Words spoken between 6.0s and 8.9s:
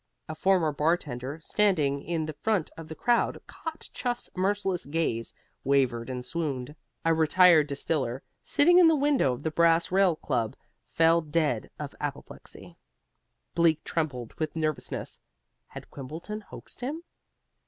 and swooned. A retired distiller, sitting in